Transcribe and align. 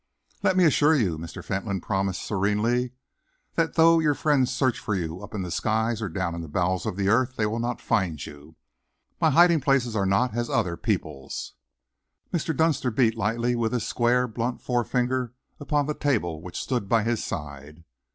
"Let 0.41 0.57
me 0.57 0.63
assure 0.65 0.95
you," 0.95 1.19
Mr. 1.19 1.45
Fentolin 1.45 1.79
promised 1.79 2.23
serenely, 2.23 2.93
"that 3.53 3.75
though 3.75 3.99
your 3.99 4.15
friends 4.15 4.49
search 4.51 4.79
for 4.79 4.95
you 4.95 5.21
up 5.21 5.35
in 5.35 5.43
the 5.43 5.51
skies 5.51 6.01
or 6.01 6.09
down 6.09 6.33
in 6.33 6.41
the 6.41 6.47
bowels 6.47 6.87
of 6.87 6.95
the 6.97 7.07
earth, 7.07 7.35
they 7.35 7.45
will 7.45 7.59
not 7.59 7.79
find 7.79 8.25
you. 8.25 8.55
My 9.19 9.29
hiding 9.29 9.61
places 9.61 9.95
are 9.95 10.07
not 10.07 10.35
as 10.35 10.49
other 10.49 10.75
people's." 10.75 11.53
Mr. 12.33 12.57
Dunster 12.57 12.89
beat 12.89 13.15
lightly 13.15 13.55
with 13.55 13.73
his 13.73 13.85
square, 13.85 14.27
blunt 14.27 14.59
forefinger 14.63 15.33
upon 15.59 15.85
the 15.85 15.93
table 15.93 16.41
which 16.41 16.59
stood 16.63 16.89
by 16.89 17.03
his 17.03 17.23
side. 17.23 17.83